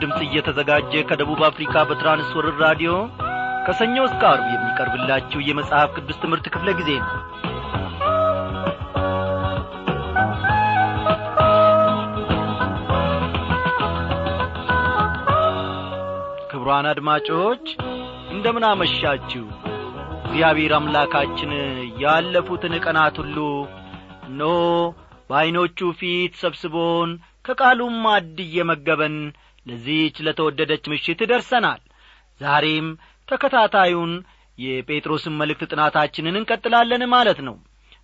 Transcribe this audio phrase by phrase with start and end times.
[0.00, 2.92] ድምፅ እየተዘጋጀ ከደቡብ አፍሪካ በትራንስወርር ራዲዮ
[3.66, 7.10] ከሰኞ እስከ አርብ የሚቀርብላችሁ የመጽሐፍ ቅዱስ ትምህርት ክፍለ ጊዜ ነው።
[16.50, 17.64] ክቡራን አድማጮች
[18.32, 19.44] እንደምን አመሻችሁ?
[20.28, 21.52] እግዚአብሔር አምላካችን
[22.02, 23.36] ያለፉትን ቀናት ሁሉ
[24.28, 24.54] እነሆ
[25.30, 27.10] በዐይኖቹ ፊት ሰብስቦን
[27.44, 29.16] ከቃሉም ማድ እየመገበን
[29.68, 31.80] ለዚህች ለተወደደች ምሽት ደርሰናል።
[32.40, 32.88] ዛሬም
[33.28, 34.12] ተከታታዩን
[34.58, 37.56] የጴጥሮስን መልእክት ጥናታችንን እንቀጥላለን ማለት ነው።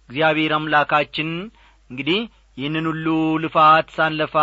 [0.09, 1.31] እግዚአብሔር አምላካችን
[1.91, 2.21] እንግዲህ
[2.59, 3.07] ይህንን ሁሉ
[3.45, 4.37] ልፋት ሳንለፋ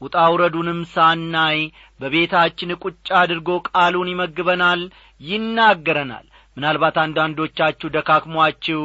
[0.00, 1.58] ውጣ ውረዱንም ሳናይ
[2.00, 4.80] በቤታችን ቁጭ አድርጎ ቃሉን ይመግበናል
[5.20, 6.26] ይናገረናል።
[6.56, 8.82] ምናልባት አንዳንዶቻችሁ ደካክሟችሁ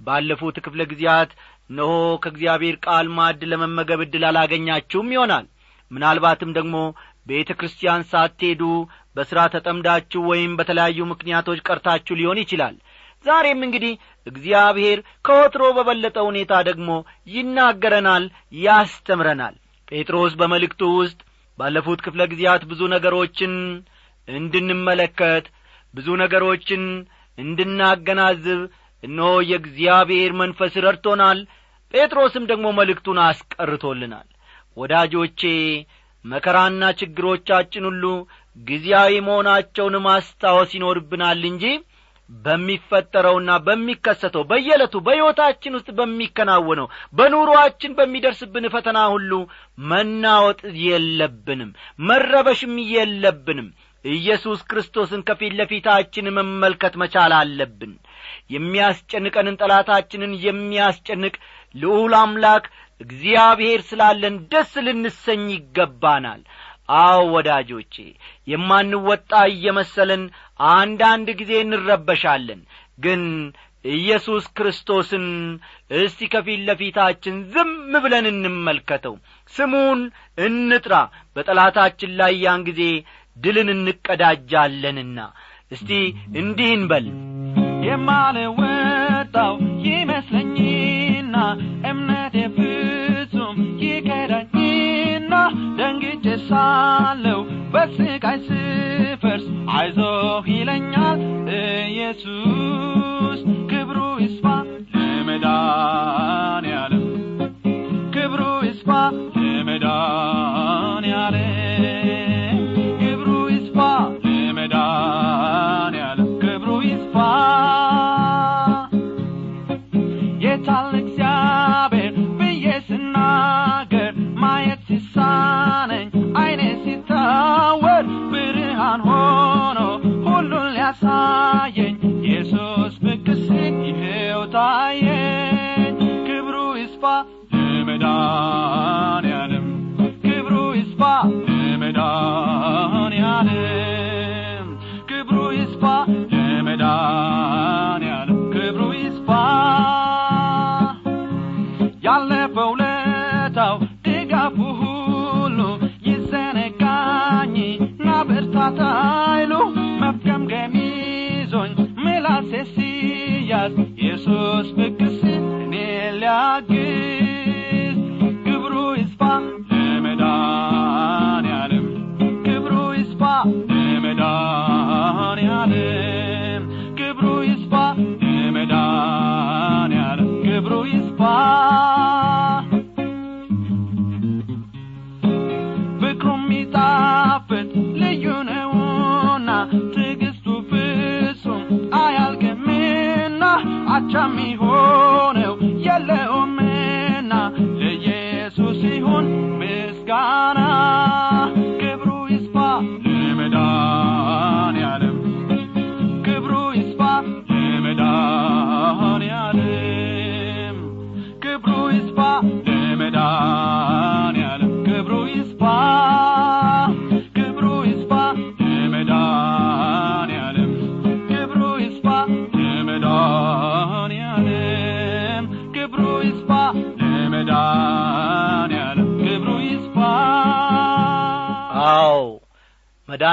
[0.00, 1.30] ባለፉት ክፍለ ጊዜያት
[1.70, 5.46] እነሆ ከእግዚአብሔር ቃል ማድ ለመመገብ ዕድል አላገኛችሁም ይሆናል።
[5.90, 6.76] ምናልባትም ደግሞ
[7.28, 8.62] ቤተ ክርስቲያን ሳትሄዱ
[9.16, 12.76] በሥራ ተጠምዳችሁ ወይም በተለያዩ ምክንያቶች ቀርታችሁ ሊሆን ይችላል።
[13.24, 13.92] ዛሬም እንግዲህ
[14.26, 16.90] እግዚአብሔር ከወትሮ በበለጠ ሁኔታ ደግሞ
[17.32, 18.24] ይናገረናል
[18.62, 19.54] ያስተምረናል።
[19.88, 21.18] ጴጥሮስ በመልእክቱ ውስጥ
[21.58, 23.54] ባለፉት ክፍለ ጊዜያት ብዙ ነገሮችን
[24.28, 25.46] እንድንመለከት
[25.94, 26.82] ብዙ ነገሮችን
[27.38, 28.60] እንድናገናዝብ
[29.02, 31.38] እነሆ የእግዚአብሔር መንፈስ ረድቶናል።
[31.94, 34.26] ጴጥሮስም ደግሞ መልእክቱን አስቀርቶልናል።
[34.76, 35.42] ወዳጆቼ
[36.24, 38.04] መከራና ችግሮቻችን ሁሉ
[38.56, 41.64] ጊዜያዊ መሆናቸውን ማስታወስ ይኖርብናል እንጂ
[42.30, 46.86] በሚፈጠረውና በሚከሰተው በየዕለቱ በሕይወታችን ውስጥ በሚከናወነው
[47.18, 49.32] በኑሮአችን በሚደርስብን ፈተና ሁሉ
[49.88, 51.70] መናወጥ የለብንም
[52.08, 53.68] መረበሽም የለብንም።
[54.04, 57.94] ኢየሱስ ክርስቶስን ከፊት ለፊታችን መመልከት መቻል አለብን።
[58.54, 61.34] የሚያስጨንቀንን ጠላታችንን የሚያስጨንቅ
[61.74, 62.66] ልዑል አምላክ
[63.00, 66.40] እግዚአብሔር ስላለን ደስ ልንሰኝ ይገባናል።
[66.98, 67.94] አዎ ወዳጆቼ
[68.48, 70.22] የማንወጣ እየመሰለን
[70.70, 72.60] አንዳንድ ጊዜ እንረበሻለን።
[72.98, 73.22] ግን
[73.84, 75.26] ኢየሱስ ክርስቶስን
[75.98, 77.70] እስቲ ከፊት ለፊታችን ዝም
[78.04, 79.14] ብለን እንመልከተው።
[79.52, 80.00] ስሙን
[80.46, 80.94] እንጥራ።
[81.36, 82.82] በጠላታችን ላይ ያን ጊዜ
[83.36, 85.18] ድልን እንቀዳጃለንና
[85.72, 85.90] እስቲ
[86.40, 87.06] እንዲህ እንበል።
[87.88, 89.54] የማልወጣው
[89.86, 91.34] ይመስለኝና
[91.90, 92.36] እምነቴ
[96.48, 97.40] ሳለው
[97.72, 101.20] በስቃይ ስፈርስ አይዞህ ይለኛል
[101.88, 102.67] ኢየሱስ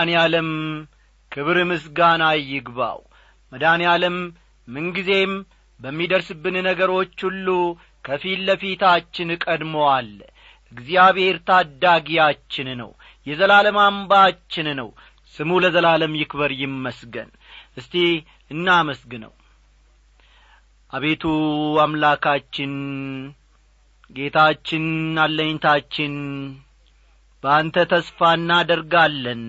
[0.05, 0.49] መድኃኔ ዓለም
[1.31, 2.99] ክብር ምስጋና ይግባው።
[3.51, 4.15] መድኃኔ ዓለም
[4.67, 5.31] ምንጊዜም
[5.79, 7.47] በሚደርስብን ነገሮች ሁሉ
[8.05, 10.19] ከፊት ለፊታችን ቀድሞ አለ።
[10.71, 12.91] እግዚአብሔር ታዳጊያችን ነው
[13.27, 14.89] የዘላለም አምባችን ነው።
[15.35, 17.29] ስሙ ለዘላለም ይክበር ይመስገን።
[17.79, 17.95] እስቲ
[18.51, 19.33] እናመስግነው።
[20.91, 21.23] አቤቱ
[21.85, 22.73] አምላካችን
[24.11, 24.85] ጌታችን
[25.23, 26.13] አለኝታችን
[27.43, 29.41] በአንተ ተስፋ እናደርጋለን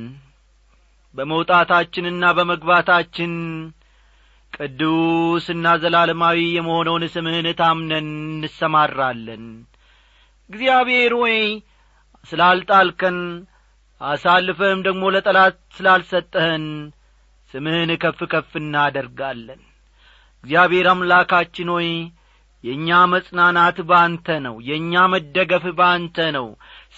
[1.17, 3.33] በመውጣታችንና በመግባታችን
[4.53, 9.45] ቅዱስና ዘላለማዊ የመሆነውን ስምህን ታምነን እንሰማራለን።
[10.51, 11.37] እግዚአብሔር ሆይ
[12.25, 13.19] ስላልጣልከን
[14.01, 16.65] አሳልፈህም ደግሞ ለጠላት ስላልሰጠህን
[17.55, 19.61] ስምህን ከፍ ከፍ እናደርጋለን።
[20.45, 21.89] እግዚአብሔር አምላካችን ሆይ
[22.65, 26.47] የእኛ መጽናናት ባንተ ነው የእኛ መደገፍ ባንተ ነው።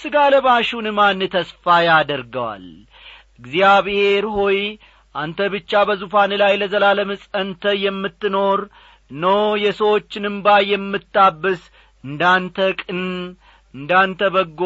[0.01, 2.67] ሥጋ ለባሹን ማን ተስፋ ያደርገዋል
[3.39, 4.59] እግዚአብሔር ሆይ
[5.15, 8.61] አንተ ብቻ በዙፋን ላይ ለዘላለም ጸንተ የምትኖር
[9.11, 9.27] ኖ
[9.63, 11.63] የሰዎችን እምባ የምታብስ
[12.05, 13.01] እንዳንተ ቅን
[13.75, 14.61] እንዳንተ በጎ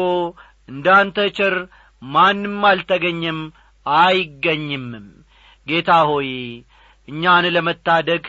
[0.69, 1.55] እንዳንተ ቸር
[2.01, 3.39] ማንም አልተገኘም
[3.85, 5.07] አይገኝምም።
[5.67, 6.29] ጌታ ሆይ
[7.07, 8.23] እኛን ለመታደግ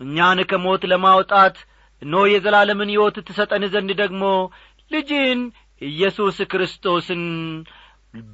[0.00, 1.56] እኛን ከሞት ለማውጣት
[2.02, 4.22] እኖ የዘላለምን ሕይወት ትሰጠን ዘንድ ደግሞ
[4.90, 5.40] ልጅን
[5.82, 7.22] ኢየሱስ ክርስቶስን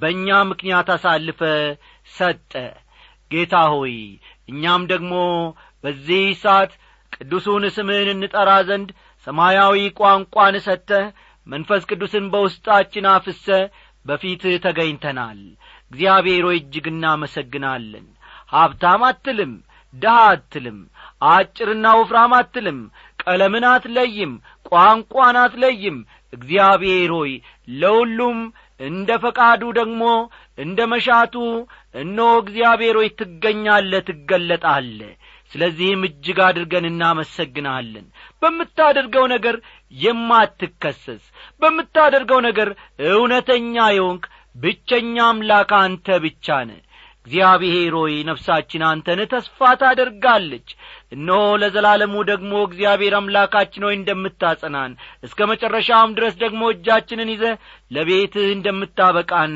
[0.00, 1.40] በእኛ ምክንያት አሳልፈ
[2.11, 2.52] ሰጠ።
[3.31, 3.94] ጌታ ሆይ
[4.49, 5.12] እኛም ደግሞ
[5.84, 6.73] በዚህ ሰዓት
[7.12, 8.88] ቅዱሱን ስምህን እንጠራ ዘንድ
[9.26, 11.06] ሰማያዊ ቋንቋን ሰጥተህ
[11.46, 13.46] መንፈስ ቅዱስን በውስጣችን አፍሰ
[14.05, 15.40] በፊትህ ተገኝተናል።
[15.90, 18.06] እግዚአብሔር ሆይ እጅግ እናመሰግናለን።
[18.52, 19.52] ሀብታም አትልም
[19.94, 20.79] ድሃ አትልም
[21.29, 22.79] አጭርና ወፍራም አትልም
[23.23, 24.32] ቀለምን አትለይም
[24.70, 25.99] ቋንቋን አትለይም።
[26.32, 27.32] እግዚአብሔር ሆይ
[27.75, 28.38] ለሁሉም
[28.82, 30.02] እንደ ፈቃዱ ደግሞ
[30.58, 31.34] እንደ መሻቱ
[31.94, 35.00] እነሆ እግዚአብሔር ሆይ ትገኛለ ትገለጣለ
[35.52, 38.06] ስለዚህም እጅግ አድርገን እናመሰግንሃለን
[38.43, 39.56] በምታደርገው ነገር
[40.02, 41.25] የማትከሰስ
[41.62, 42.69] በምታደርገው ነገር
[43.11, 44.25] እውነተኛ የሆንክ
[44.56, 46.73] ብቸኛ አምላክ አንተ ብቻ ነ
[47.26, 50.69] እግዚአብሔር ሆይ ነፍሳችን አንተን ተስፋ ታደርጋለች።
[51.14, 54.92] እነሆ ለዘላለሙ ደግሞ እግዚአብሔር አምላካችን ሆይ እንደምታጸናን
[55.26, 57.44] እስከ መጨረሻውም ድረስ ደግሞ እጃችንን ይዘ
[57.90, 59.54] ለቤትህ እንደምታበቃን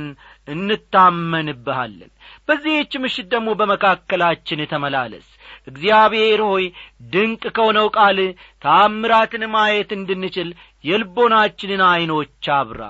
[0.48, 2.10] እንታመንብሃለን።
[2.48, 5.26] በዚህች ምሽት ደግሞ በመካከላችን ተመላለስ።
[5.66, 6.64] እግዚአብሔር ሆይ
[7.12, 8.18] ድንቅ ከሆነው ቃል
[8.64, 10.50] ታምራትን ማየት እንድንችል
[10.84, 12.82] የልቦናችንን ዐይኖች አብራ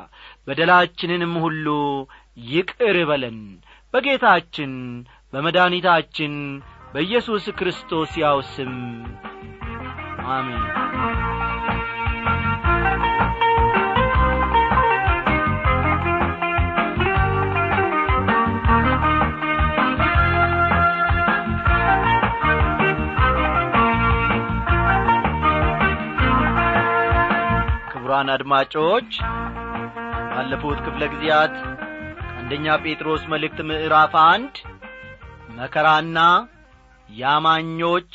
[0.48, 1.66] በደላችንንም ሁሉ
[2.48, 3.38] ይቅር በለን
[3.96, 4.72] በጌታችን
[5.32, 6.32] በመድኒታችን
[6.94, 8.74] በኢየሱስ ክርስቶስ ያው ስም።
[10.30, 10.64] አሜን።
[27.90, 29.10] ክቡራን አድማጮች
[30.30, 31.54] ባለፉት ክፍለ ጊዜያት
[32.46, 34.56] አንደኛ ጴጥሮስ መልእክት ምዕራፍ አንድ
[35.56, 36.18] መከራና
[37.10, 38.10] የአማኞች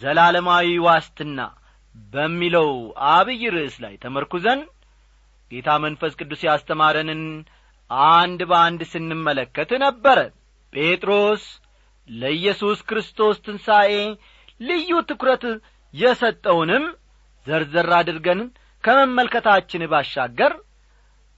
[0.00, 1.38] ዘላለማዊ ዋስትና
[2.14, 2.68] በሚለው
[3.12, 4.60] አብይ ርዕስ ላይ ተመርኩዘን
[5.50, 7.22] ጌታ መንፈስ ቅዱስ ያስተማረንን
[8.10, 10.18] አንድ በአንድ ስንመለከት ነበረ።
[10.72, 11.46] ጴጥሮስ
[12.08, 13.94] ለኢየሱስ ክርስቶስ ትንሣኤ
[14.60, 15.46] ልዩ ትኩረት
[15.94, 16.84] የሰጠውንም
[17.46, 18.42] ዘርዘር አድርገን
[18.84, 20.54] ከመመልከታችን ባሻገር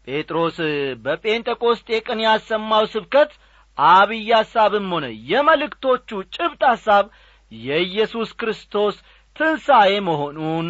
[0.07, 0.57] ጴጥሮስ
[1.05, 3.33] በጴንጤቆስጤ ቀን ያሰማው ስብከት
[3.79, 7.05] አብይ ሐሳብም ሆነ የመልእክቶቹ ጭብጥ ሐሳብ
[7.53, 8.97] የኢየሱስ ክርስቶስ
[9.37, 10.67] ትንሣኤ መሆኑን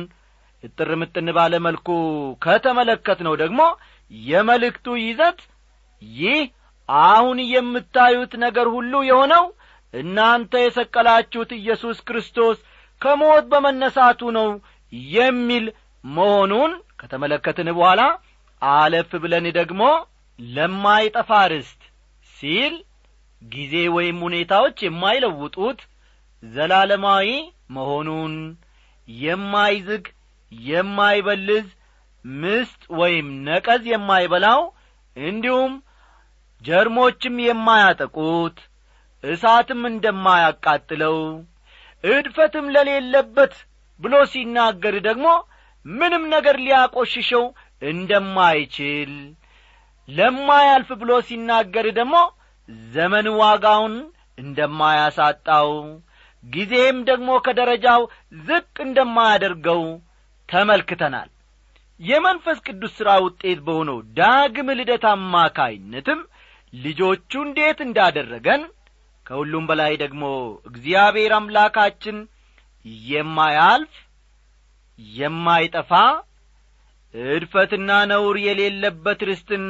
[0.65, 0.91] እጥር
[1.37, 1.89] ባለ መልኩ
[2.45, 3.63] ከተመለከት ነው ደግሞ
[4.11, 5.39] የመልእክቱ ይዘት
[6.03, 6.41] ይህ
[6.89, 9.45] አሁን የምታዩት ነገር ሁሉ የሆነው
[9.95, 12.59] እናንተ የሰቀላችሁት ኢየሱስ ክርስቶስ
[13.01, 14.49] ከሞት በመነሳቱ ነው
[15.13, 15.65] የሚል
[16.05, 18.03] መሆኑን ከተመለከትን በኋላ
[18.63, 19.83] አለፍ ብለን ደግሞ
[20.39, 21.81] ለማይጠፋ ርስት
[22.35, 22.75] ሲል
[23.43, 25.81] ጊዜ ወይም ሁኔታዎች የማይለውጡት
[26.43, 27.29] ዘላለማዊ
[27.77, 28.35] መሆኑን
[29.09, 30.05] የማይዝግ
[30.53, 31.69] የማይበልዝ
[32.25, 34.61] ምስጥ ወይም ነቀዝ የማይበላው
[35.17, 35.73] እንዲሁም
[36.63, 38.59] ጀርሞችም የማያጠቁት
[39.25, 41.17] እሳትም እንደማያቃጥለው
[42.05, 43.55] እድፈትም ለሌለበት
[44.01, 45.27] ብሎ ሲናገር ደግሞ
[45.87, 47.45] ምንም ነገር ሊያቆሽሸው
[47.83, 49.13] እንደማይችል
[50.09, 52.17] ለማያልፍ ብሎ ሲናገር ደግሞ
[52.95, 53.95] ዘመን ዋጋውን
[54.39, 55.71] እንደማያሳጣው
[56.45, 58.03] ጊዜም ደግሞ ከደረጃው
[58.43, 59.83] ዝቅ እንደማያደርገው
[60.49, 61.29] ተመልክተናል።
[62.01, 66.21] የመንፈስ ቅዱስ ሥራ ውጤት በሆነው ዳግም ልደት አማካይነትም
[66.73, 68.63] ልጆቹ እንዴት እንዳደረገን
[69.27, 70.23] ከሁሉም በላይ ደግሞ
[70.71, 72.17] እግዚአብሔር አምላካችን
[73.07, 73.95] የማያልፍ
[74.99, 75.93] የማይጠፋ
[77.15, 79.65] እድፈትና ነውር የሌለበት ርስትን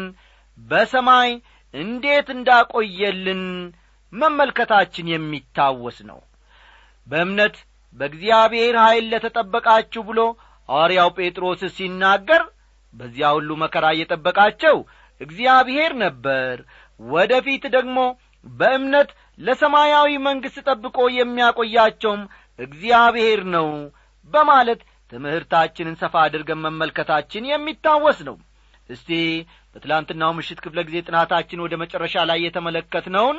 [0.58, 1.30] በሰማይ
[1.74, 3.42] እንዴት እንዳቆየልን
[4.12, 6.18] መመልከታችን የሚታወስ ነው።
[7.06, 7.56] በእምነት
[7.96, 10.20] በእግዚአብሔር ኀይል ለተጠበቃችሁ ብሎ
[10.68, 12.42] ሐዋርያው ጴጥሮስ ሲናገር
[12.94, 14.76] በዚያ ሁሉ መከራ እየጠበቃቸው
[15.20, 16.54] እግዚአብሔር ነበር
[17.00, 17.98] ወደ ፊት ደግሞ
[18.46, 22.22] በእምነት ለሰማያዊ መንግሥት ጠብቆ የሚያቆያቸውም
[22.58, 23.68] እግዚአብሔር ነው
[24.30, 24.80] በማለት
[25.12, 28.36] ትምህርታችንን ሰፋ አድርገን መመልከታችን የሚታወስ ነው።
[28.88, 29.10] እስቲ
[29.74, 33.38] በትላንትናው ምሽት ክፍለ ጊዜ ጥናታችን ወደ መጨረሻ ላይ የተመለከትነውን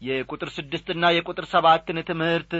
[0.00, 2.52] የቁጥር ስድስትና የቁጥር ሰባትን ትምህርት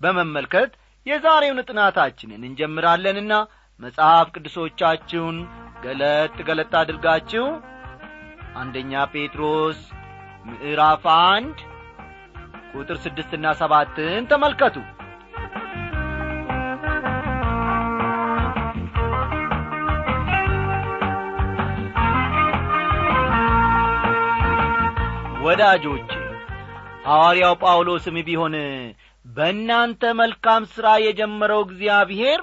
[0.00, 0.70] በመመልከት
[1.06, 3.32] የዛሬውን ጥናታችንን እንጀምራለንና
[3.80, 5.36] መጽሐፍ ቅዱሶቻችሁን
[5.84, 7.46] ገለጥ ገለጥ አድርጋችሁ
[8.60, 9.80] አንደኛ ጴጥሮስ
[10.46, 11.58] ምዕራፍ አንድ
[12.74, 14.76] ቁጥር ስድስትና ሰባትን ተመልከቱ
[25.58, 26.08] ወዳጆቼ
[27.04, 28.54] ሐዋርያው ጳውሎስም ቢሆን
[29.24, 32.40] በእናንተ መልካም ሥራ የጀመረው እግዚአብሔር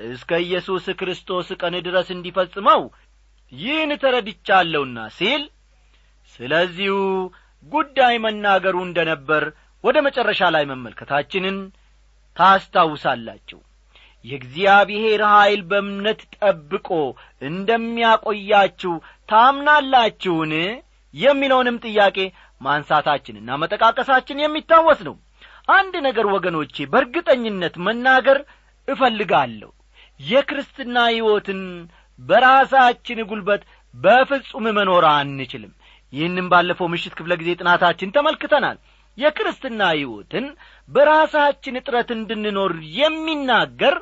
[0.00, 2.82] እስከ ኢየሱስ ክርስቶስ ቀን ድረስ እንዲፈጽመው
[3.52, 5.42] ይህን ተረድቻለሁና ሲል
[6.34, 6.94] ስለዚሁ
[7.72, 9.44] ጉዳይ መናገሩ እንደ ነበር
[9.84, 11.58] ወደ መጨረሻ ላይ መመልከታችንን
[12.36, 13.60] ታስታውሳላችሁ።
[14.24, 16.88] የእግዚአብሔር ኀይል በእምነት ጠብቆ
[17.48, 18.94] እንደሚያቆያችሁ
[19.28, 20.54] ታምናላችሁን?
[21.14, 22.16] የሚለውንም ጥያቄ
[22.64, 25.16] ማንሳታችንና መጠቃቀሳችን የሚታወስ ነው።
[25.68, 28.38] አንድ ነገር ወገኖቼ በእርግጠኝነት መናገር
[28.88, 29.70] እፈልጋለሁ።
[30.20, 31.60] የክርስትና ሕይወትን
[32.18, 33.62] በራሳችን ጉልበት
[33.94, 35.72] በፍጹም መኖር አንችልም።
[36.12, 38.76] ይህንም ባለፈው ምሽት ክፍለ ጊዜ ጥናታችን ተመልክተናል።
[39.18, 40.46] የክርስትና ሕይወትን
[40.88, 43.94] በራሳችን እጥረት እንድንኖር የሚናገር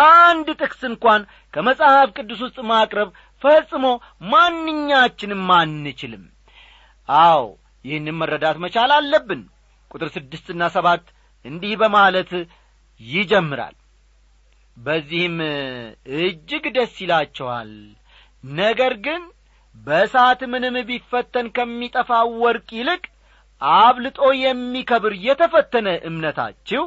[0.00, 1.22] አንድ ጥቅስ እንኳን
[1.54, 3.08] ከመጽሐፍ ቅዱስ ውስጥ ማቅረብ
[3.42, 3.86] ፈጽሞ
[4.32, 6.24] ማንኛችንም አንችልም።
[7.08, 7.42] አዎ
[7.84, 9.42] ይህንም መረዳት መቻል አለብን።
[9.90, 11.04] ቁጥር ስድስትና ሰባት
[11.44, 12.32] እንዲህ በማለት
[13.00, 13.76] ይጀምራል።
[14.76, 15.36] በዚህም
[16.18, 17.72] እጅግ ደስ ይላቸዋል።
[18.44, 19.22] ነገር ግን
[19.76, 23.02] በእሳት ምንም ቢፈተን ከሚጠፋው ወርቅ ይልቅ
[23.62, 26.84] አብልጦ የሚከብር የተፈተነ እምነታችሁ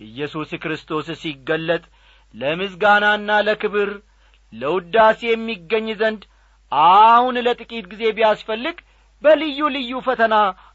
[0.00, 1.82] ኢየሱስ ክርስቶስ ሲገለጥ
[2.34, 3.90] ለምስጋናና ለክብር
[4.52, 6.22] ለውዳሴ የሚገኝ ዘንድ
[6.72, 8.76] አሁን ለጥቂት ጊዜ ቢያስፈልግ
[9.24, 10.34] በልዩ ልዩ ፈተና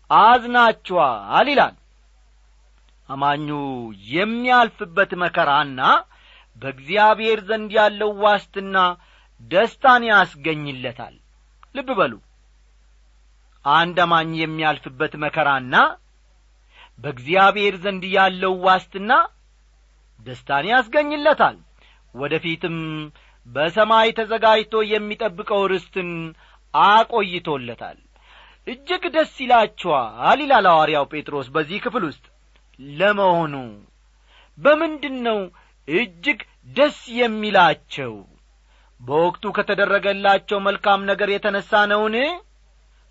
[0.09, 1.75] አዝናችኋል ይላል።
[3.09, 3.47] አማኙ
[4.11, 5.81] የሚያልፍበት መከራና
[6.55, 8.77] በእግዚአብሔር ዘንድ ያለው ዋስትና
[9.41, 11.15] ደስታን ያስገኝለታል።
[11.75, 12.13] ልብ በሉ።
[13.65, 15.75] አንድ አማኝ የሚያልፍበት መከራና
[16.99, 19.11] በእግዚአብሔር ዘንድ ያለው ዋስትና
[20.19, 21.57] ደስታን ያስገኝለታል።
[22.15, 22.77] ወደ ፊትም
[23.47, 26.09] በሰማይ ተዘጋጅቶ የሚጠብቀው ርስትን
[26.73, 27.97] አቆይቶለታል
[28.67, 32.23] እጅግ ደስ ይላችኋል ይላል ሐዋርያው ጴጥሮስ በዚህ ክፍል ውስጥ።
[32.99, 33.53] ለመሆኑ
[34.57, 35.39] በምንድን ነው
[35.87, 38.13] እጅግ ደስ የሚላቸው?
[39.01, 42.15] በወቅቱ ከተደረገላቸው መልካም ነገር የተነሣ ነውን?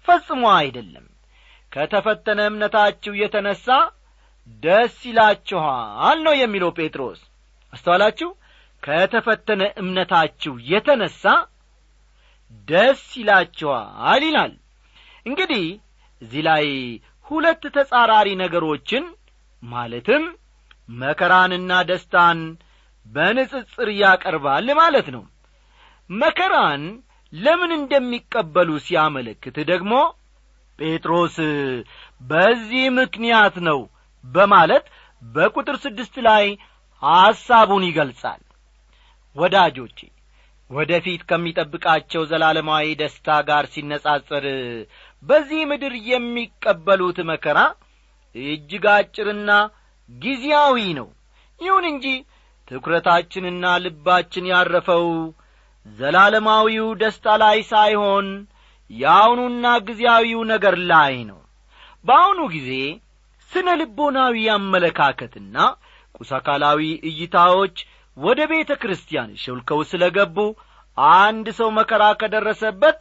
[0.07, 1.07] ፈጽሞ አይደለም።
[1.73, 3.67] ከተፈተነ እምነታችሁ የተነሣ
[4.63, 7.21] ደስ ይላችኋል ነው የሚለው ጴጥሮስ።
[7.73, 8.29] አስተዋላችሁ?
[8.83, 11.23] ከተፈተነ እምነታችሁ የተነሣ
[12.69, 14.53] ደስ ይላችኋል ይላል
[15.27, 15.65] እንግዲህ
[16.23, 16.67] እዚህ ላይ
[17.27, 19.05] ሁለት ተጻራሪ ነገሮችን
[19.63, 20.25] ማለትም
[20.99, 22.41] መከራንና ደስታን
[23.07, 25.23] በንጽጽር ያቀርባል ማለት ነው።
[26.11, 26.83] መከራን
[27.33, 29.93] ለምን እንደሚቀበሉ ሲያመለክት ደግሞ
[30.79, 31.37] ጴጥሮስ
[32.21, 33.81] በዚህ ምክንያት ነው
[34.25, 34.87] በማለት
[35.23, 36.45] በቁጥር ስድስት ላይ
[37.03, 38.43] ሐሳቡን ይገልጻል።
[39.37, 39.99] ወዳጆቼ
[40.71, 44.45] ወደ ፊት ከሚጠብቃቸው ዘላለማዊ ደስታ ጋር ሲነጻጸር
[45.25, 47.59] በዚህ ምድር የሚቀበሉት መከራ
[48.35, 49.51] እጅግ አጭርና
[50.11, 51.09] ጊዜያዊ ነው።
[51.59, 52.07] ይሁን እንጂ
[52.69, 55.07] ትኩረታችንና ልባችን ያረፈው
[55.87, 58.29] ዘላለማዊው ደስታ ላይ ሳይሆን
[58.91, 61.41] የአሁኑና ጊዜያዊው ነገር ላይ ነው።
[62.05, 62.71] በአሁኑ ጊዜ
[63.51, 65.57] ስነ ልቦናዊ አመለካከትና
[66.15, 67.77] ቁሳካላዊ እይታዎች
[68.17, 70.37] ወደ ቤተ ክርስቲያን ሸልከው ስለ ገቡ
[71.17, 73.01] አንድ ሰው መከራ ከደረሰበት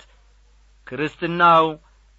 [0.87, 1.65] ክርስትናው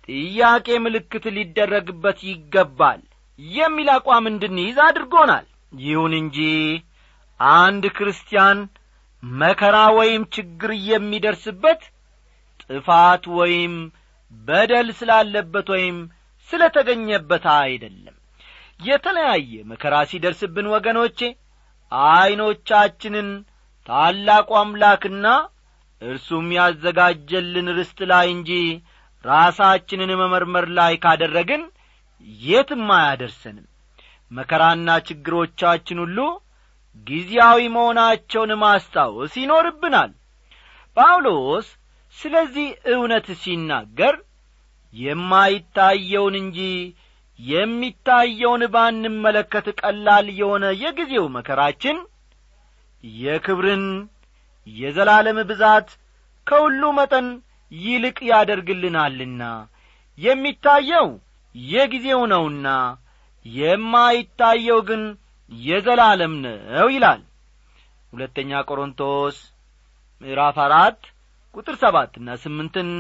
[0.09, 3.01] ጥያቄ ምልክት ሊደረግበት ይገባል።
[3.39, 5.47] የሚል አቋም እንድንይዝ አድርጎናል።
[5.83, 6.39] ይሁን እንጂ
[7.59, 8.59] አንድ ክርስቲያን
[9.23, 11.81] መከራ ወይም ችግር የሚደርስበት
[12.65, 13.75] ጥፋት ወይም
[14.33, 15.97] በደል ስላለበት ወይም
[16.49, 18.17] ስለ ተገኘበት አይደለም።
[18.81, 21.19] የተለያየ መከራ ሲደርስብን ወገኖቼ
[21.93, 23.29] ዐይኖቻችንን
[23.89, 25.27] ታላቁ አምላክና
[26.03, 28.51] እርሱም ያዘጋጀልን ርስት ላይ እንጂ
[29.25, 31.63] ራሳችንን መመርመር ላይ ካደረግን
[32.43, 33.67] የትም አያደርሰንም።
[34.31, 36.19] መከራና ችግሮቻችን ሁሉ
[37.07, 40.13] ጊዜያዊ መሆናቸውን ማስታወስ ይኖርብናል።
[40.97, 41.67] ጳውሎስ
[42.17, 44.15] ስለዚህ እውነት ሲናገር
[44.95, 46.59] የማይታየውን እንጂ
[47.41, 51.97] የሚታየውን ባንመለከት ቀላል የሆነ የጊዜው መከራችን
[53.05, 53.85] የክብርን
[54.67, 55.89] የዘላለም ብዛት
[56.47, 57.27] ከሁሉ መጠን
[57.83, 59.43] ይልቅ ያደርግልናልና።
[60.19, 61.09] የሚታየው
[61.55, 62.69] የጊዜው ነውና
[63.47, 65.03] የማይታየው ግን
[65.53, 67.23] የዘላለም ነው ይላል።
[68.13, 69.37] ሁለተኛ ቆሮንቶስ
[70.23, 71.01] ምዕራፍ አራት
[71.55, 72.91] ቁጥር ሰባትና ስምንትን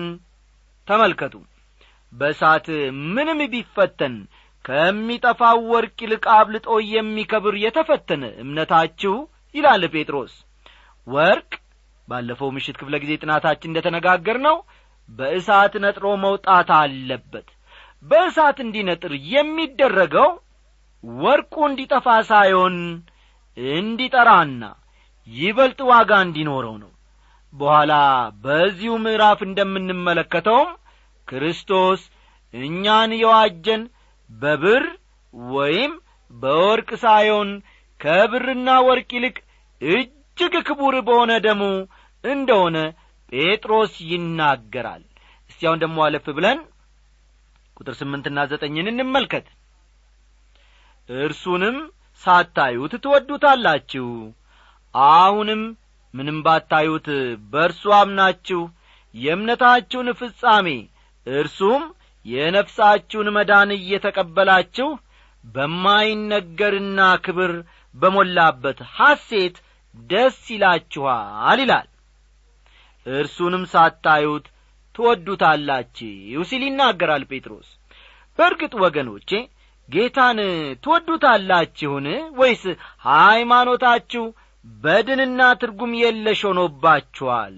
[0.88, 1.34] ተመልከቱ።
[2.12, 2.66] በእሳት
[3.14, 4.14] ምንም ቢፈተን
[4.64, 9.14] ከሚጠፋው ወርቅ ይልቅ አብልጦ የሚከብር የተፈተነ እምነታችሁ
[9.54, 10.34] ይላል ጴጥሮስ
[11.06, 11.50] ወርቅ
[12.08, 14.56] ባለፈው ምሽት ክፍለ ጊዜ ጥናታችን እንደ ተነጋገር ነው
[15.08, 17.48] በእሳት ነጥሮ መውጣት አለበት።
[18.04, 20.30] በእሳት እንዲነጥር የሚደረገው
[21.04, 22.76] ወርቁ እንዲጠፋ ሳይሆን
[23.76, 24.62] እንዲጠራና
[25.28, 26.90] ይበልጥ ዋጋ እንዲኖረው ነው።
[27.54, 27.92] በኋላ
[28.44, 30.70] በዚሁ ምዕራፍ እንደምንመለከተውም
[31.28, 32.00] ክርስቶስ
[32.54, 33.82] እኛን የዋጀን
[34.30, 34.84] በብር
[35.54, 35.92] ወይም
[36.32, 37.50] በወርቅ ሳይሆን
[38.00, 39.36] ከብርና ወርቅ ይልቅ
[40.36, 41.60] እጅግ ክቡር በሆነ ደሙ
[42.24, 42.76] እንደሆነ
[43.32, 45.02] ጴጥሮስ ይናገራል።
[45.50, 46.58] እስቲ አሁን ደሞ አለፍ ብለን
[47.76, 49.46] ቁጥር ስምንትና ዘጠኝን እንመልከት።
[51.08, 51.76] እርሱንም
[52.22, 54.08] ሳታዩት ትወዱታላችሁ።
[54.94, 55.62] አሁንም
[56.14, 57.06] ምንም ባታዩት
[57.52, 58.60] በእርሱ አምናችሁ
[59.14, 60.68] የእምነታችሁን ፍጻሜ
[61.26, 61.82] እርሱም
[62.26, 64.88] የነፍሳችሁን መዳን እየተቀበላችሁ
[65.44, 67.52] በማይነገርና ክብር
[67.94, 69.56] በሞላበት ሐሴት
[69.94, 71.88] ደስ ይላችኋል ይላል።
[73.06, 74.46] እርሱንም ሳታዩት
[74.94, 77.68] ትወዱታላችሁ ሲል ይናገራል ጴጥሮስ።
[78.38, 79.30] በእርግጥ ወገኖቼ
[79.88, 80.38] ጌታን
[80.84, 82.06] ትወዱታላችሁን?
[82.38, 82.62] ወይስ
[83.08, 84.24] ሃይማኖታችሁ
[84.64, 87.56] በድንና ትርጉም የለሽ ሆኖባችኋል?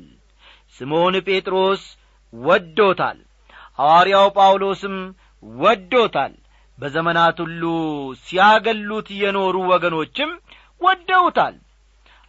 [0.77, 1.83] ስምዖን ጴጥሮስ
[2.33, 3.19] ወዶታል
[3.79, 4.97] ሐዋርያው ጳውሎስም
[5.43, 6.35] ወዶታል።
[6.79, 7.63] በዘመናት ሁሉ
[8.25, 10.31] ሲያገሉት የኖሩ ወገኖችም
[10.81, 11.55] ወደውታል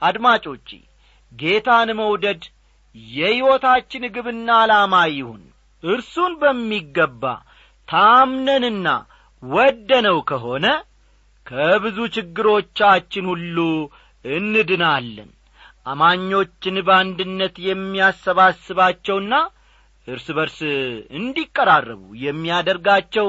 [0.01, 0.69] አድማጮቼ
[1.31, 2.43] ጌታን መውደድ
[3.15, 5.43] የሕይወታችን ግብና ዓላማ ይሁን።
[5.83, 7.23] እርሱን በሚገባ
[7.87, 8.87] ታምነንና
[9.43, 10.65] ወደነው ከሆነ
[11.47, 13.57] ከብዙ ችግሮቻችን ሁሉ
[14.25, 15.29] እንድናለን።
[15.85, 19.33] አማኞችን በአንድነት የሚያሰባስባቸውና
[20.07, 20.57] እርስ በርስ
[21.19, 23.27] እንዲቀራረቡ የሚያደርጋቸው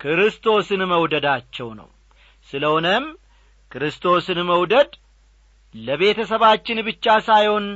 [0.00, 1.88] ክርስቶስን መውደዳቸው ነው።
[2.48, 3.04] ስለሆነም
[3.72, 4.90] ክርስቶስን መውደድ
[5.74, 7.66] ለቤተሰባችን ብቻ ሳይሆን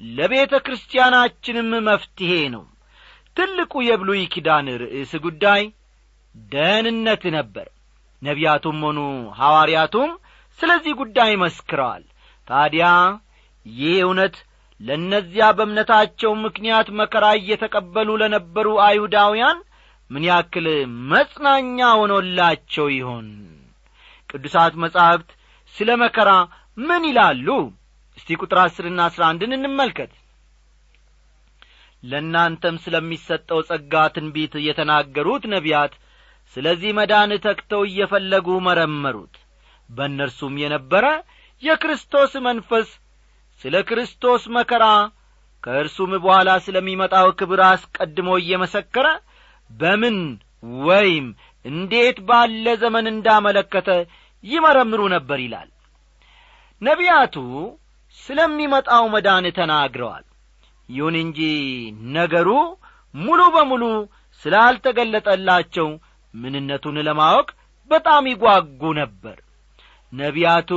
[0.00, 2.64] ለቤተ ክርስቲያናችንም መፍትሔ ነው።
[3.36, 5.62] ትልቁ የብሉይ ኪዳን ርዕስ ጉዳይ
[6.52, 7.66] ደህንነት ነበር።
[8.22, 8.98] ነቢያቱም ሆኑ
[9.38, 10.10] ሐዋርያቱም
[10.60, 12.02] ስለዚህ ጉዳይ መስክረዋል።
[12.48, 12.86] ታዲያ
[13.66, 14.36] ይህ እውነት
[14.80, 19.58] ለእነዚያ በእምነታቸው ምክንያት መከራ እየተቀበሉ ለነበሩ አይሁዳውያን
[20.10, 20.66] ምን ያክል
[21.12, 23.28] መጽናኛ ሆኖላቸው ይሆን?
[24.30, 25.30] ቅዱሳት መጻሕፍት
[25.74, 26.30] ስለ መከራ
[26.78, 27.46] ምን ይላሉ?
[28.18, 30.12] እስቲ ቁጥር አስርና አስራ አንድን እንመልከት።
[32.02, 35.92] ለእናንተም ስለሚሰጠው ጸጋ ትንቢት የተናገሩት ነቢያት
[36.56, 39.34] ስለዚህ መዳን ተክተው እየፈለጉ መረመሩት።
[39.90, 41.06] በእነርሱም የነበረ
[41.62, 42.88] የክርስቶስ መንፈስ
[43.60, 44.84] ስለ ክርስቶስ መከራ
[45.64, 49.08] ከእርሱም በኋላ ስለሚመጣው ክብር አስቀድሞ እየመሰከረ
[49.70, 50.16] በምን
[50.86, 51.26] ወይም
[51.64, 53.88] እንዴት ባለ ዘመን እንዳመለከተ
[54.44, 55.68] ይመረምሩ ነበር ይላል
[56.82, 57.36] ነቢያቱ
[58.18, 60.24] ስለሚመጣው መዳን ተናግረዋል።
[60.88, 61.38] ይሁን እንጂ
[62.16, 62.48] ነገሩ
[63.14, 63.84] ሙሉ በሙሉ
[64.42, 65.88] ስላልተገለጠላቸው
[66.34, 67.48] ምንነቱን ለማወቅ
[67.90, 69.36] በጣም ይጓጉ ነበር።
[70.12, 70.70] ነቢያቱ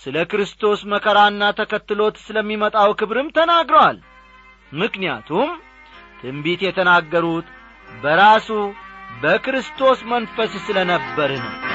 [0.00, 3.98] ስለ ክርስቶስ መከራና ተከትሎት ስለሚመጣው ክብርም ተናግረዋል።
[4.72, 5.48] ምክንያቱም
[6.20, 7.48] ትንቢት የተናገሩት
[8.02, 8.48] በራሱ
[9.22, 11.67] በክርስቶስ መንፈስ ስለ ነበር ነው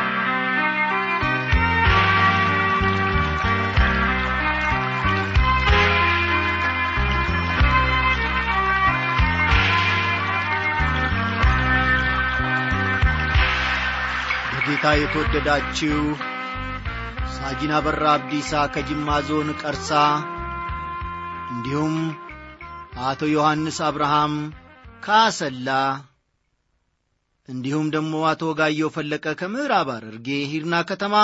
[14.65, 15.95] በጌታ የተወደዳችሁ
[17.34, 19.89] ሳጂና በራ አብዲሳ ከጅማ ዞን ቀርሳ
[21.49, 21.95] እንዲሁም
[23.08, 24.36] አቶ ዮሐንስ አብርሃም
[25.06, 25.69] ካሰላ
[27.47, 31.15] እንዲሁም ደግሞ አቶ ጋየው ፈለቀ ከምዕራብ ሐረርጌ ሂርና ከተማ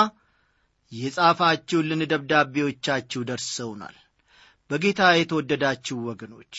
[0.92, 3.96] የጻፋችሁልን ደብዳቤዎቻችሁ ደርሰውናል።
[4.70, 6.54] በጌታ የተወደዳችሁ ወገኖች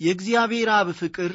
[0.00, 1.32] የእግዚአብሔር አብ ፍቅር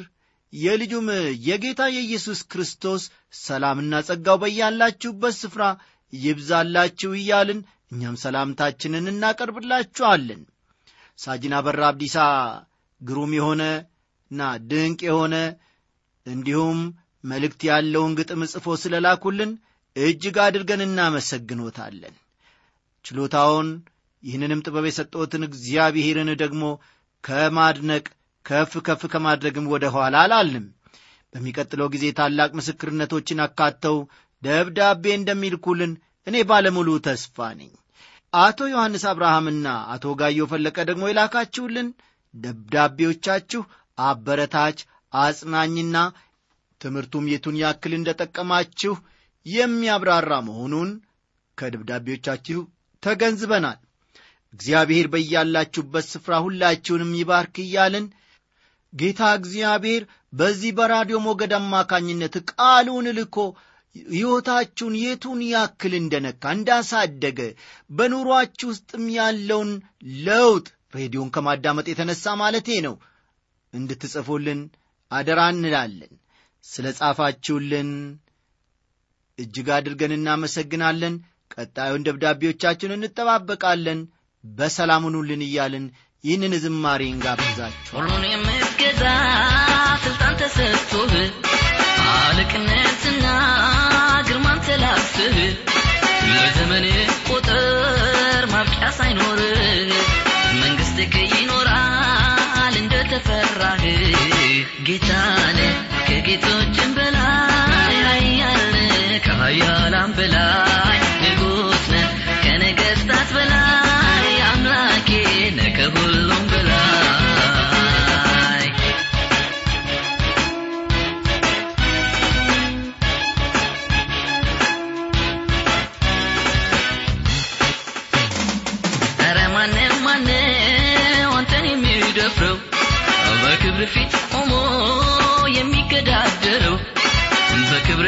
[0.52, 1.08] የልጁም
[1.46, 3.02] የጌታ የኢየሱስ ክርስቶስ
[3.40, 5.64] ሰላምና ጸጋው በያላችሁበት ስፍራ
[6.12, 7.60] ይብዛላችሁ እያልን
[7.92, 10.42] እኛም ሰላምታችንን እናቀርብላችኋለን።
[11.18, 12.16] ሳጅን አበራ አብዲሳ
[13.00, 15.34] ግሩም የሆነና ድንቅ የሆነ
[16.26, 16.78] እንዲሁም
[17.24, 19.52] መልእክት ያለውን ግጥም ጽፎ ስለ ላኩልን
[19.96, 22.14] እጅግ አድርገን እናመሰግኖታለን።
[23.04, 23.68] ችሎታውን
[24.22, 26.62] ይህንንም ጥበብ የሰጠትን እግዚአብሔርን ደግሞ
[27.24, 28.04] ከማድነቅ
[28.46, 30.66] ከፍ ከፍ ከማድረግም ወደ ኋላ አላልንም።
[31.32, 33.96] በሚቀጥለው ጊዜ ታላቅ ምስክርነቶችን አካተው
[34.42, 35.92] ደብዳቤ እንደሚልኩልን
[36.26, 37.72] እኔ ባለሙሉ ተስፋ ነኝ።
[38.32, 41.88] አቶ ዮሐንስ አብርሃምና አቶ ጋዮ ፈለቀ ደግሞ የላካችሁልን
[42.34, 43.62] ደብዳቤዎቻችሁ
[43.98, 44.78] አበረታች
[45.12, 45.96] አጽናኝና
[46.80, 48.94] ትምህርቱም የቱን ያክል እንደ ጠቀማችሁ
[49.46, 50.90] የሚያብራራ መሆኑን
[51.58, 52.60] ከደብዳቤዎቻችሁ
[53.02, 53.78] ተገንዝበናል።
[54.54, 58.06] እግዚአብሔር በያላችሁበት ስፍራ ሁላችሁንም ይባርክ እያልን
[58.96, 63.36] ጌታ እግዚአብሔር በዚህ በራዲዮ ሞገድ አማካኝነት ቃሉን ልኮ
[64.10, 67.38] ሕይወታችሁን የቱን ያክል እንደነካ እንዳሳደገ
[67.90, 69.70] በኑሮአችሁ ውስጥም ያለውን
[70.26, 72.94] ለውጥ ሬዲዮን ከማዳመጥ የተነሳ ማለቴ ነው።
[73.72, 74.60] እንድትጽፉልን
[75.10, 76.12] አደራ እንላለን።
[76.64, 77.90] ስለ ጻፋችሁልን
[79.38, 81.16] እጅግ አድርገን እናመሰግናለን።
[81.54, 84.00] ቀጣዩን ደብዳቤዎቻችን እንጠባበቃለን።
[84.44, 85.86] በሰላም ሁኑልን እያልን
[86.24, 87.94] ይህንን ዝማሬ እንጋብዛችሁ
[88.76, 89.04] ሁሉን የምትገዛ
[90.04, 91.12] ስልጣን ተሰጥቶህ
[92.08, 93.26] አለቅነትና
[94.28, 95.36] ግርማን ተላብስህ
[96.26, 96.84] ለዘመን
[97.28, 97.64] ቁጥር
[98.52, 99.40] ማብቂያ ሳይኖር
[100.60, 103.84] መንግሥትህ ይኖራል እንደተፈራህ
[104.88, 105.58] ጌታነ
[106.08, 108.76] ከጌቶችም በላይ ኃያል
[109.26, 110.65] ከኃያላን በላይ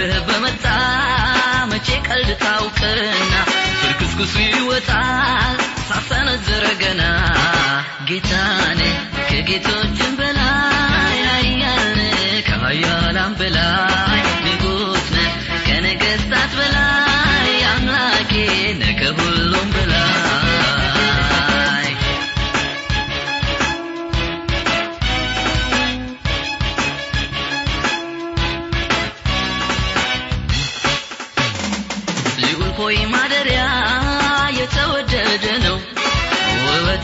[0.00, 0.64] በክብርህ በመጣ
[1.70, 3.32] መቼ ቀልድ ታውቅና?
[3.80, 5.56] ፍርክስክሱ ይወጣል
[5.88, 7.02] ሳሰነዝረ ገና።
[8.08, 8.80] ጌታነ
[9.30, 11.98] ከጌቶችም በላይ ኃያል
[12.48, 14.17] ከኃያላን በላይ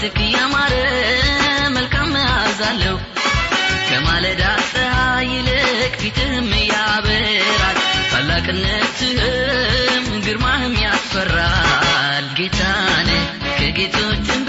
[0.04, 0.72] ውበትክ ያማረ
[1.74, 2.96] መልካም መዓዛ አለው።
[3.88, 7.78] ከማለዳ ፀሐይ ይልቅ ፊትህም ያበራል።
[8.10, 13.08] ታላቅነትህም ግርማህም ያስፈራል። ጌታነ
[13.58, 14.43] ከጌቶችም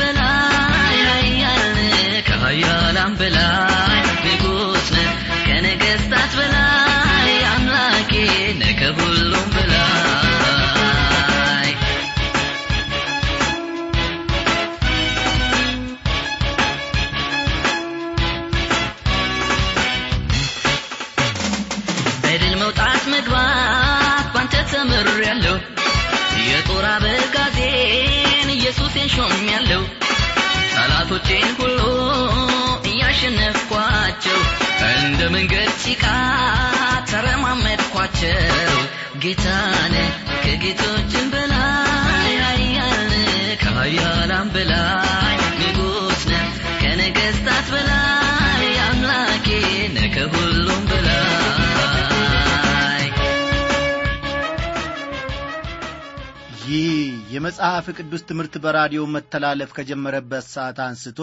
[57.88, 61.19] የመጽሐፍ ቅዱስ ትምህርት በራዲዮ መተላለፍ ከጀመረበት ሰዓት አንስቶ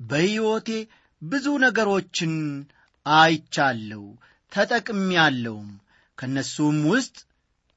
[0.00, 0.68] በሕይወቴ
[1.22, 2.34] ብዙ ነገሮችን
[3.06, 4.02] አይቻለሁ
[4.52, 5.66] ተጠቅሜያለሁም።
[6.18, 7.16] ከእነሱም ውስጥ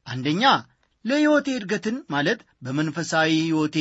[0.08, 0.43] አንደኛ
[1.06, 3.78] ለሕይወቴ እድገትን ማለት በመንፈሳዊ ሕይወቴ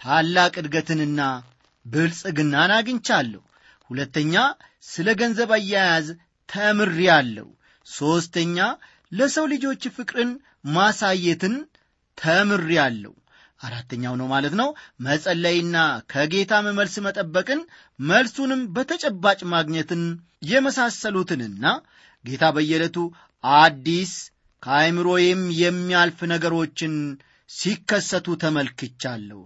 [0.00, 1.20] ታላቅ እድገትንና
[1.86, 3.42] ብልጽግናን አግኝቻለሁ።
[3.90, 4.34] ሁለተኛ
[4.86, 6.08] ስለ ገንዘብ አያያዝ
[6.48, 7.48] ተምሬአለሁ
[7.86, 8.58] ሦስተኛ
[9.12, 10.30] ለሰው ልጆች ፍቅርን
[10.74, 11.56] ማሳየትን
[12.18, 13.12] ተምሬአለሁ
[13.62, 14.68] አራተኛው ነው ማለት ነው።
[15.06, 15.76] መጸለይና
[16.12, 17.60] ከጌታም መልስ መጠበቅን
[17.98, 20.02] መልሱንም በተጨባጭ ማግኘትን
[20.52, 21.64] የመሳሰሉትንና
[22.24, 22.98] ጌታ በየዕለቱ
[23.44, 24.12] አዲስ
[24.62, 26.94] ከአይምሮዬም የሚያልፍ ነገሮችን
[27.50, 29.40] ሲከሰቱ ተመልክቻለሁ።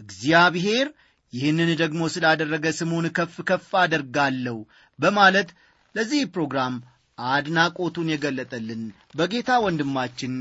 [0.00, 0.86] እግዚአብሔር
[1.32, 4.56] ይህንን ደግሞ ስላደረገ ስሙን ከፍ ከፍ አደርጋለሁ
[4.98, 5.48] በማለት
[5.94, 6.74] ለዚህ ፕሮግራም
[7.18, 8.82] አድናቆቱን የገለጠልን
[9.16, 10.34] በጌታ ወንድማችን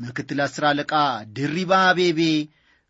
[0.00, 0.92] ምክትል አስር አለቃ
[1.36, 2.20] ድሪባ አቤቤ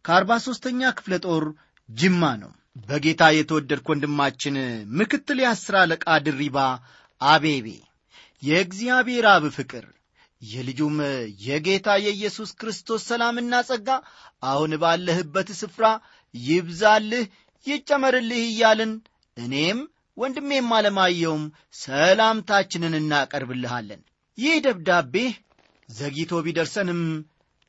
[0.04, 1.44] ከአርባ ሦስተኛ ክፍለ ጦር
[1.88, 2.52] ጅማ ነው።
[2.86, 4.56] በጌታ የተወደድክ ወንድማችን
[4.98, 6.58] ምክትል የአስር አለቃ ድሪባ
[7.20, 7.66] አቤቤ
[8.42, 9.86] የእግዚአብሔር አብ ፍቅር
[10.42, 10.98] የልጁም
[11.46, 13.88] የጌታ የኢየሱስ ክርስቶስ ሰላምና ጸጋ
[14.42, 15.86] አሁን ባለህበት ስፍራ
[16.34, 17.24] ይብዛልህ
[17.66, 18.92] ይጨመርልህ እያልን
[19.36, 19.80] እኔም
[20.16, 21.44] ወንድሜም አለማየውም
[21.82, 24.00] ሰላምታችንን እናቀርብልሃለን።
[24.38, 25.14] ይህ ደብዳቤ
[25.88, 27.02] ዘግይቶ ቢደርሰንም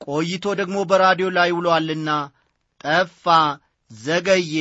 [0.01, 2.09] ቆይቶ ደግሞ በራዲዮ ላይ ውሎአልና
[2.81, 3.25] ጠፋ፣
[3.91, 4.55] ዘገየ፣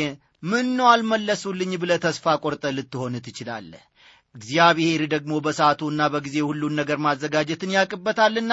[0.51, 3.83] ምነው አልመለሱልኝ ብለህ ተስፋ ቆርጠ ልትሆን ትችላለህ።
[4.35, 8.53] እግዚአብሔር ደግሞ በሰዓቱና በጊዜ ሁሉን ነገር ማዘጋጀትን ያቅበታልና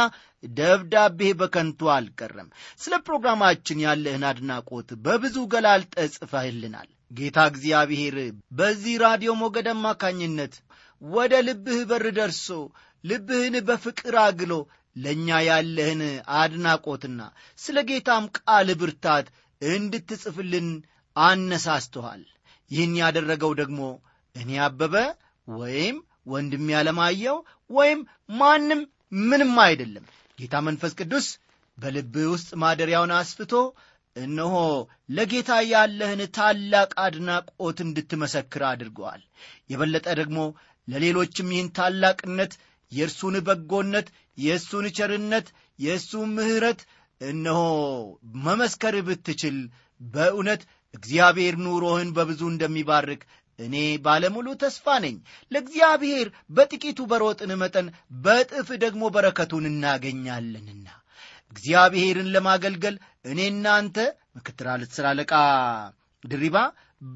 [0.57, 2.49] ደብዳቤህ በከንቱ አልቀረም።
[2.81, 8.15] ስለ ፕሮግራማችን ያለህን አድናቆት በብዙ ገላልጠ ጽፈህልናል። ጌታ እግዚአብሔር
[8.57, 10.55] በዚህ ራዲዮ ሞገድ አማካኝነት
[11.01, 12.47] ወደ ልብህ በር ደርሶ
[13.03, 14.53] ልብህን በፍቅር አግሎ
[14.97, 16.01] ለእኛ ያለህን
[16.37, 17.19] አድናቆትና
[17.59, 19.27] ስለ ጌታም ቃል ብርታት
[19.61, 20.67] እንድትጽፍልን
[21.15, 22.23] አነሳስተኋል።
[22.71, 23.81] ይህን ያደረገው ደግሞ
[24.35, 24.95] እኔ አበበ
[25.47, 25.97] ወይም
[26.31, 27.37] ወንድም ያለማየው
[27.69, 27.99] ወይም
[28.39, 28.81] ማንም
[29.25, 30.05] ምንም አይደለም።
[30.39, 31.27] ጌታ መንፈስ ቅዱስ
[31.77, 33.53] በልብህ ውስጥ ማደሪያውን አስፍቶ
[34.15, 34.53] እነሆ
[35.09, 39.21] ለጌታ ያለህን ታላቅ አድናቆት እንድትመሰክር አድርገዋል።
[39.71, 40.39] የበለጠ ደግሞ
[40.87, 42.53] ለሌሎችም ይህን ታላቅነት፣
[42.91, 45.47] የእርሱን በጎነት፣ የእሱን ቸርነት፣
[45.79, 46.81] የእሱን ምሕረት
[47.21, 47.59] እነሆ
[48.45, 49.57] መመስከር ብትችል
[50.01, 50.61] በእውነት
[50.93, 53.21] እግዚአብሔር ኑሮህን በብዙ እንደሚባርክ
[53.59, 55.15] እኔ ባለሙሉ ተስፋ ነኝ።
[55.51, 57.87] ለእግዚአብሔር በጥቂቱ በሮጥን መጠን
[58.25, 60.87] በጥፍ ደግሞ በረከቱን እናገኛለንና
[61.53, 62.95] እግዚአብሔርን ለማገልገል
[63.25, 63.97] እኔ እናንተ
[64.37, 64.67] ምክትል
[65.07, 65.33] አለቃ
[66.23, 66.57] ድሪባ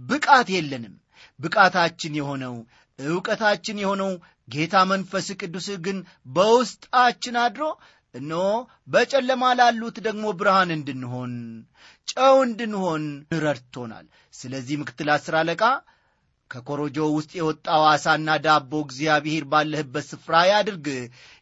[0.08, 0.96] ብቃት የለንም።
[1.40, 2.56] ብቃታችን የሆነው
[3.00, 4.12] ዕውቀታችን የሆነው
[4.52, 5.98] ጌታ መንፈስ ቅዱስ ግን
[6.36, 7.64] በውስጣችን አድሮ
[8.16, 8.46] እነሆ
[8.94, 11.34] በጨለማ ላሉት ደግሞ ብርሃን እንድንሆን
[12.08, 13.04] ጨው እንድንሆን
[13.44, 15.64] ረድቶናል። ስለዚህ ምክትል አስር አለቃ
[16.52, 20.88] ከኮሮጆ ውስጥ የወጣው ዓሣና ዳቦ እግዚአብሔር ባለህበት ስፍራ ያድርግ፣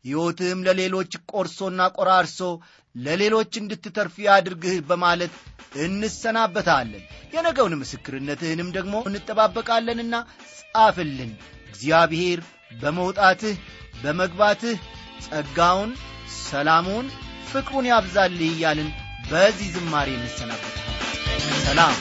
[0.06, 2.40] ሕይወትህም ለሌሎች ቆርሶና ቆራርሶ
[2.96, 5.34] ለሌሎች እንድትተርፍ ያድርግህ በማለት
[5.86, 10.16] እንሰናበታለን። የነገውን ምስክርነትህንም ደግሞ እንጠባበቃለንና
[10.64, 11.34] ጻፍልን።
[11.70, 12.40] እግዚአብሔር
[12.72, 13.56] በመውጣትህ
[14.04, 14.78] በመግባትህ
[15.26, 15.92] ጸጋውን፣
[16.44, 17.08] ሰላሙን፣
[17.52, 18.90] ፍቅሩን ያብዛልህ እያልን
[19.32, 20.86] በዚህ ዝማሬ እንሰናበታለን።
[21.66, 21.96] ሰላም